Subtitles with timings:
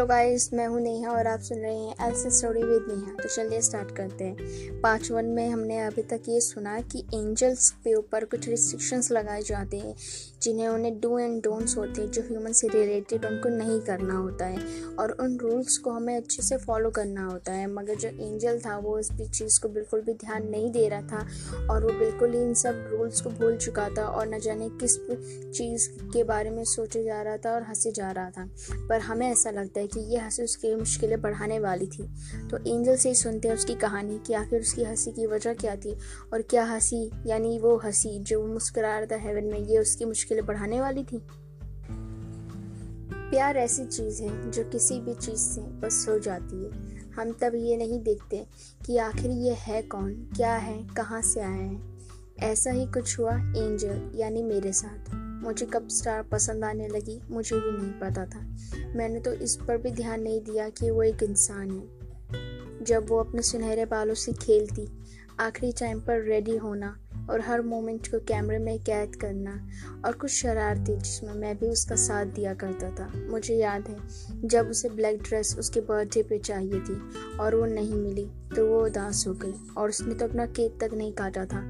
[0.00, 3.28] Hello guys, मैं हूँ नेहा और आप सुन रहे हैं एल्स स्टोरी विद नेहा। तो
[3.28, 4.36] चलिए स्टार्ट करते हैं।
[4.80, 9.42] पार्ट वन में हमने अभी तक ये सुना कि एंजल्स के ऊपर कुछ रिस्ट्रिक्शंस लगाए
[9.42, 9.94] जाते हैं,
[10.42, 14.44] जिन्हें उन्हें डू एंड डोंट्स होते हैं, जो ह्यूमन से रिलेटेड उनको नहीं करना होता
[14.44, 18.58] है। और उन रूल्स को हमें अच्छे से फॉलो करना होता है। मगर जो एंजल
[18.58, 21.26] था, वो इस चीज़ को बिल्कुल भी ध्यान नहीं दे रहा था,
[21.70, 24.96] और वो बिल्कुल ही इन सब रूल्स को भूल चुका था, और न जाने किस
[25.58, 28.48] चीज़ के बारे में सोचे जा रहा था और हंसे जा रहा था।
[28.88, 32.02] पर हमें ऐसा लगता है कि ये हँसी उसकी मुश्किलें बढ़ाने वाली थी।
[32.50, 35.94] तो एंजल से सुनते हैं उसकी कहानी कि आखिर उसकी हँसी की वजह क्या थी
[36.32, 40.46] और क्या हँसी, यानी वो हँसी जो मुस्कुरा रहा था हेवन में, ये उसकी मुश्किलें
[40.46, 41.22] बढ़ाने वाली थी?
[43.30, 47.52] प्यार ऐसी चीज़ है जो किसी भी चीज़ से बस हो जाती है। हम तब
[47.54, 48.46] ये नहीं देखते
[48.86, 51.80] कि आखिर ये है कौन, क्या है, कहाँ से आया है।
[52.38, 57.56] ऐसा ही कुछ हुआ एंजल, यानी मेरे साथ। मुझे कब स्टार पसंद आने लगी, मुझे
[57.56, 58.40] भी नहीं पता था।
[58.96, 63.18] मैंने तो इस पर भी ध्यान नहीं दिया कि वो एक इंसान है। जब वो
[63.18, 64.88] अपने सुनहरे बालों से खेलती,
[65.40, 66.96] आखिरी टाइम पर रेडी होना
[67.30, 69.52] और हर मोमेंट को कैमरे में कैद करना
[70.04, 73.96] और कुछ शरारती जिसमें मैं भी उसका साथ दिया करता था। मुझे याद है,
[74.48, 77.00] जब उसे ब्लैक ड्रेस उसके बर्थडे पे चाहिए थी
[77.40, 80.94] और वो नहीं मिली तो वो उदास हो गई और उसने तो अपना केक तक
[80.94, 81.62] नहीं काटा था।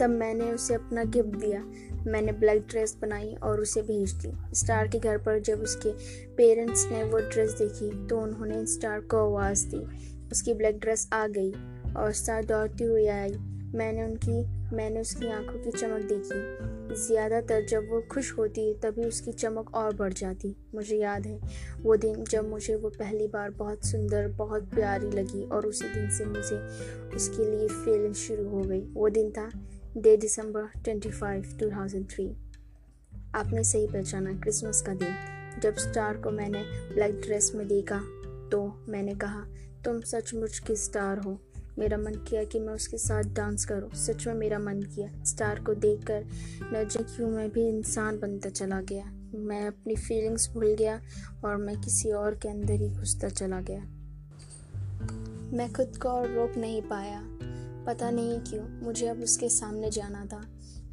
[0.00, 1.64] तब मैंने उसे अपना गिफ्ट दिया
[2.06, 5.92] मैंने ब्लैक ड्रेस बनाई और उसे भेज दी। स्टार के घर पर जब उसके
[6.36, 9.84] पेरेंट्स ने वो ड्रेस देखी तो उन्होंने स्टार को आवाज़ दी।
[10.32, 11.52] उसकी ब्लैक ड्रेस आ गई
[11.96, 13.34] और स्टार दौड़ती हुई आई।
[13.74, 14.44] मैंने उनकी,
[14.76, 19.94] मैंने उसकी आँखों की चमक देखी। ज़्यादातर जब वो खुश होती, तभी उसकी चमक और
[19.94, 21.38] बढ़ जाती। मुझे याद है,
[21.82, 26.10] वो दिन जब मुझे वो पहली बार बहुत सुंदर, बहुत प्यारी लगी और उसी दिन
[26.10, 26.56] से मुझे
[27.16, 29.50] उसके लिए फीलिंग शुरू हो गई। वो दिन था
[29.96, 32.36] डे दिसंबर 25 2003
[33.34, 35.14] आपने सही पहचाना क्रिसमस का दिन।
[35.62, 36.62] जब स्टार को मैंने
[36.94, 37.98] ब्लैक ड्रेस में देखा
[38.52, 39.46] तो मैंने कहा,
[39.84, 41.38] तुम सचमुच की स्टार हो।
[41.78, 45.60] मेरा मन किया कि मैं उसके साथ डांस करूँ। सच में मेरा मन किया। स्टार
[45.60, 46.22] को देखकर
[46.62, 51.00] जाने क्यों मैं भी इंसान बनता चला गया। मैं अपनी फीलिंग्स भूल गया
[51.44, 53.80] और मैं किसी और के अंदर ही घुसता चला गया।
[55.56, 57.38] मैं खुद को और रोक नहीं पाया।
[57.86, 60.40] पता नहीं क्यों, मुझे अब उसके सामने जाना था।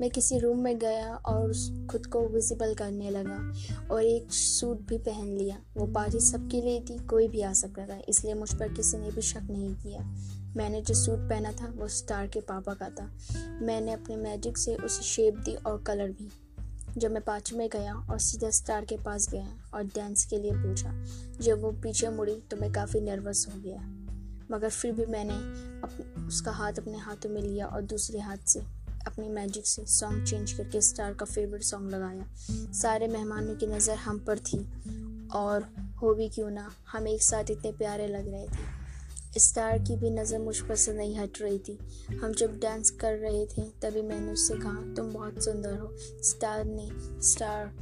[0.00, 1.52] मैं किसी रूम में गया और
[1.90, 3.52] खुद को विजिबल करने लगा
[3.90, 7.86] और एक सूट भी पहन लिया। वो पार्टी सबके लिए थी, कोई भी आ सकता
[7.86, 10.00] था, इसलिए मुझ पर किसी ने भी शक नहीं किया।
[10.56, 13.10] मैंने जो सूट पहना था, वो स्टार के पापा का था।
[13.62, 16.30] मैंने अपने मैजिक से उसे शेप दी और कलर भी।
[16.96, 20.52] जब मैं पाँच में गया और सीधा स्टार के पास गया और डांस के लिए
[20.52, 21.04] पूछा,
[21.40, 23.97] जब वो पीछे मुड़ी तो मैं काफ़ी नर्वस हो गया।
[24.50, 28.60] मगर फिर भी मैंने अप, उसका हाथ अपने हाथों में लिया और दूसरे हाथ से
[29.06, 32.26] अपनी मैजिक से सॉन्ग चेंज करके स्टार का फेवरेट सॉन्ग लगाया।
[32.72, 34.58] सारे मेहमानों की नज़र हम पर थी
[35.34, 35.68] और
[36.02, 38.76] हो भी क्यों ना हम एक साथ इतने प्यारे लग रहे थे।
[39.38, 41.78] स्टार की भी नज़र मुझ पर से नहीं हट रही थी।
[42.22, 45.92] हम जब डांस कर रहे थे तभी मैंने उससे कहा तुम बहुत सुंदर हो।
[46.22, 46.88] स्टार ने
[47.22, 47.72] स्टार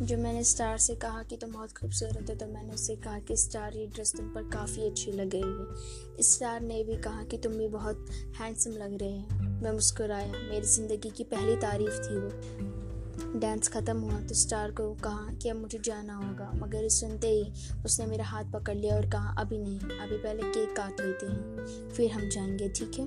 [0.00, 3.36] जो मैंने स्टार से कहा कि तुम बहुत खूबसूरत हो तो मैंने उससे कहा कि
[3.36, 7.38] स्टार, ये ड्रेस तुम पर काफ़ी अच्छी लग रही है। स्टार ने भी कहा कि
[7.38, 8.06] तुम भी बहुत
[8.38, 13.96] हैंडसम लग रहे हैं। मैं मुस्कुराया। मेरी ज़िंदगी की पहली तारीफ़ थी वो। डांस ख़त्म
[13.98, 17.52] हुआ तो स्टार को कहा कि अब मुझे जाना होगा, मगर सुनते ही
[17.84, 21.88] उसने मेरा हाथ पकड़ लिया और कहा, अभी नहीं, अभी पहले केक काट लेते हैं,
[21.90, 23.06] फिर हम जाएँगे, ठीक है?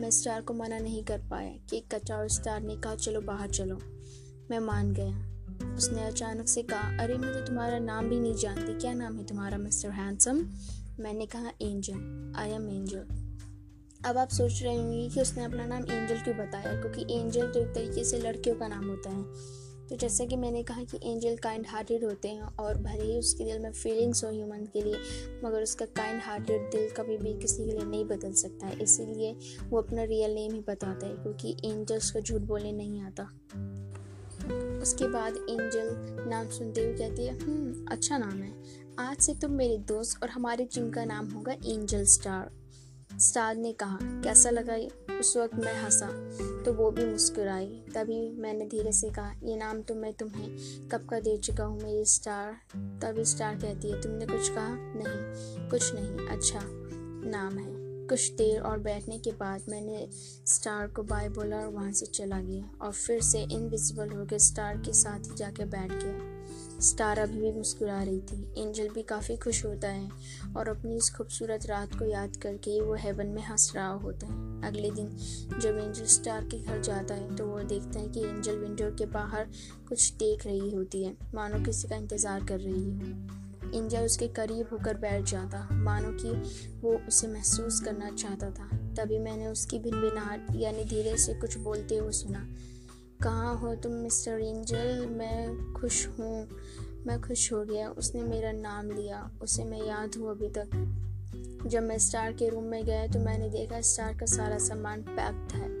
[0.00, 3.50] मैं स्टार को मना नहीं कर पाया। केक कटा और स्टार ने कहा, चलो, बाहर
[3.50, 3.80] चलो।
[4.50, 5.29] मैं मान गया।
[5.64, 9.26] उसने अचानक से कहा, अरे, मैं तो तुम्हारा नाम भी नहीं जानती। क्या नाम है
[9.26, 10.48] तुम्हारा, मिस्टर हैंडसम?
[11.00, 13.06] मैंने कहा, एंजल। I am angel.
[14.04, 17.60] अब आप सोच रहे होंगे कि उसने अपना नाम एंजल क्यों बताया, क्योंकि एंजल तो
[17.60, 19.24] एक तरीके से लड़कियों का नाम होता है।
[19.88, 23.44] तो जैसा कि मैंने कहा कि एंजल काइंड हार्टेड होते हैं, और भले ही उसके
[23.44, 24.96] दिल में फीलिंग्स हो ह्यूमन के लिए,
[25.44, 29.36] मगर उसका काइंड हार्टेड दिल कभी भी किसी के लिए नहीं बदल सकता है। इसीलिए
[29.68, 33.30] वो अपना रियल नेम ही बताता है, क्योंकि एंजल्स को झूठ बोलने नहीं आता।
[34.82, 38.52] उसके बाद एंजल नाम सुनते हुए कहती है हम्म अच्छा नाम है।
[38.98, 42.50] आज से तुम मेरे दोस्त और हमारे जिम का नाम होगा एंजल स्टार।
[43.18, 44.88] स्टार ने कहा, कैसा लगा ये?
[45.20, 46.06] उस वक्त मैं हंसा
[46.64, 51.06] तो वो भी मुस्कुराई। तभी मैंने धीरे से कहा, ये नाम तो मैं तुम्हें कब
[51.06, 52.52] का दे चुका हूँ मेरी स्टार?
[52.76, 54.68] तभी स्टार कहती है, तुमने कुछ कहा?
[54.70, 56.60] नहीं, कुछ नहीं। अच्छा
[57.30, 60.06] नाम है। कुछ देर और बैठने के बाद मैंने
[60.48, 64.76] स्टार को बाय बोला और वहाँ से चला गया और फिर से इनविजिबल होकर स्टार
[64.76, 66.38] के साथ ही जाके बैठ गया।
[66.80, 70.08] स्टार अभी भी मुस्कुरा रही थी। एंजल भी काफ़ी खुश होता है
[70.56, 74.68] और अपनी इस खूबसूरत रात को याद करके वो हेवन में हंस रहा होता है।
[74.68, 75.08] अगले दिन
[75.60, 79.06] जब एंजल स्टार के घर जाता है तो वो देखता है कि एंजल विंडो के
[79.12, 79.50] बाहर
[79.88, 84.68] कुछ देख रही होती है। मानो किसी का इंतज़ार कर रही हो। एंजल उसके करीब
[84.72, 86.30] होकर बैठ जाता। मानो कि
[86.80, 91.58] वो उसे महसूस करना चाहता था। तभी मैंने उसकी भिन भिनभिनाहट, यानी धीरे से कुछ
[91.58, 92.48] बोलते हुए सुना।
[93.22, 95.06] कहाँ हो तुम, मिस्टर एंजल?
[95.06, 96.48] मैं खुश हूँ।
[97.06, 100.96] मैं खुश हो गया। उसने मेरा नाम लिया। उसे मैं याद हूँ अभी तक।
[101.66, 105.52] जब मैं स्टार के रूम में गया तो मैंने देखा स्टार का सारा सामान पैक्ड
[105.52, 105.80] है।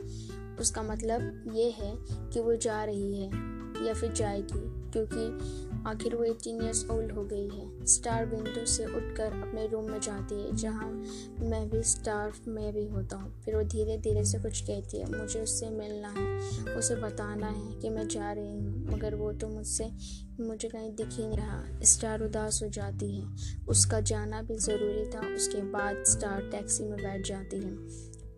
[0.56, 3.49] उसका मतलब ये है कि वो जा रही है।
[3.86, 4.60] या फिर जाएगी,
[4.90, 9.90] क्योंकि आखिर वो एटीन ईयर्स ओल्ड हो गई है। स्टार विंडो से उठकर अपने रूम
[9.90, 10.90] में जाती है, जहाँ
[11.40, 15.18] मैं भी स्टार में भी होता हूँ। फिर वो धीरे धीरे से कुछ कहती है,
[15.18, 19.48] मुझे उससे मिलना है, उसे बताना है कि मैं जा रही हूँ। मगर वो तो
[19.48, 19.90] मुझसे,
[20.40, 23.26] मुझे कहीं दिख ही नहीं रहा। स्टार उदास हो जाती है।
[23.68, 27.74] उसका जाना भी ज़रूरी था, उसके बाद स्टार टैक्सी में बैठ जाती है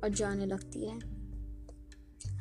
[0.05, 1.12] और जाने लगती है।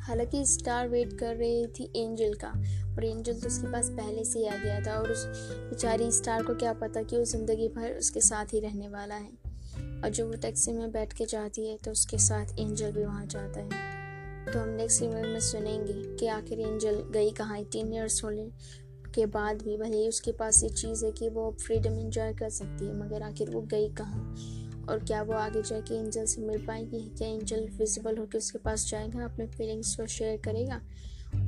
[0.02, 2.48] हालाँकि स्टार वेट कर रही थी एंजल का,
[2.88, 6.42] और एंजल तो उसके पास पहले से ही आ गया था, और उस बेचारी स्टार
[6.42, 9.30] को क्या पता कि वो ज़िंदगी भर उसके साथ ही रहने वाला है।
[10.02, 13.26] और जब वो टैक्सी में बैठ के जाती है तो उसके साथ एंजल भी वहाँ
[13.26, 13.90] जाता है।
[14.44, 18.48] तो हम नेक्स्ट इमेज में सुनेंगे कि आखिर एंजल गई कहाँ एटीन ईयर्स होने
[19.14, 22.50] के बाद भी, भले ही उसके पास ये चीज़ है कि वो फ्रीडम इंजॉय कर
[22.50, 24.34] सकती है, मगर आखिर वो गई कहाँ?
[24.88, 27.14] और क्या वो आगे जाके एंजल से मिल पाएगी?
[27.18, 29.24] क्या एंजल विजिबल होकर उसके पास जाएगा?
[29.24, 30.80] अपने फीलिंग्स को शेयर करेगा?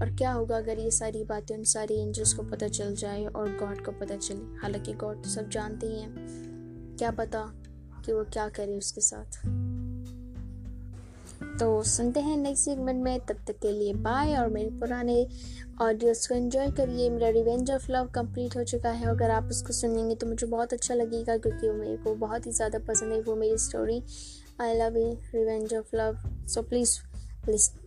[0.03, 3.57] और क्या होगा अगर ये सारी बातें उन सारी एंजल्स को पता चल जाए और
[3.57, 4.59] गॉड को पता चले?
[4.63, 6.15] हालाँकि गॉड तो सब जानते ही हैं।
[6.97, 7.53] क्या पता
[8.07, 9.64] कि वो क्या करे उसके साथ।
[11.61, 15.27] तो सुनते हैं नेक्स्ट सेगमेंट में। तब तक के लिए बाय और मेरे पुराने
[15.83, 19.73] ऑडियोस को एंजॉय करिए। मेरा रिवेंज ऑफ़ लव कंप्लीट हो चुका है। अगर आप उसको
[19.73, 23.21] सुनेंगे तो मुझे बहुत अच्छा लगेगा क्योंकि वो मेरे को बहुत ही ज़्यादा पसंद है।
[23.23, 24.03] वो मेरी story
[24.61, 26.19] I love you revenge of love
[26.49, 26.99] so please
[27.49, 27.84] list